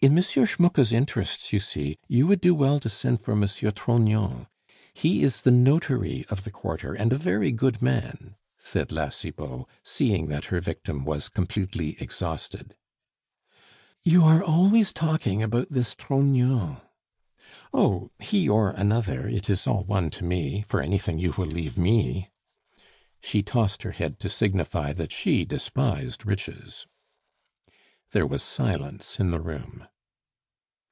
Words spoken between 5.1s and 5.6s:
is the